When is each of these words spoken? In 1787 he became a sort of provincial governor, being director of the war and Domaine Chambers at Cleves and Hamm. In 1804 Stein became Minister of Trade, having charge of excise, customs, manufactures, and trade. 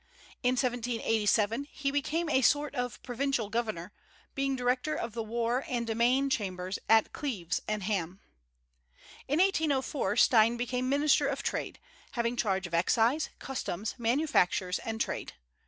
In 0.41 0.53
1787 0.57 1.65
he 1.71 1.91
became 1.91 2.27
a 2.27 2.41
sort 2.41 2.73
of 2.73 2.99
provincial 3.03 3.51
governor, 3.51 3.93
being 4.33 4.55
director 4.55 4.95
of 4.95 5.13
the 5.13 5.21
war 5.21 5.63
and 5.67 5.85
Domaine 5.85 6.27
Chambers 6.31 6.79
at 6.89 7.13
Cleves 7.13 7.61
and 7.67 7.83
Hamm. 7.83 8.19
In 9.27 9.37
1804 9.37 10.15
Stein 10.15 10.57
became 10.57 10.89
Minister 10.89 11.27
of 11.27 11.43
Trade, 11.43 11.77
having 12.13 12.35
charge 12.35 12.65
of 12.65 12.73
excise, 12.73 13.29
customs, 13.37 13.93
manufactures, 13.99 14.79
and 14.79 14.99
trade. 14.99 15.33